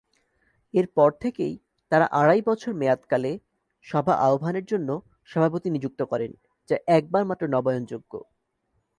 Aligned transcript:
এরপর 0.73 1.09
থেকেই 1.21 1.53
তারা 1.91 2.05
আড়াই 2.11 2.41
বছর 2.41 2.71
মেয়াদকালে 2.73 3.31
সভা 3.85 4.15
আহ্বানের 4.25 4.65
জন্য 4.65 4.89
সভাপতি 5.29 5.67
নিযুক্ত 5.71 6.01
করেন 6.11 6.31
যা 6.69 6.75
একবার 6.97 7.23
মাত্র 7.25 7.43
নবায়ণযোগ্য। 7.47 8.13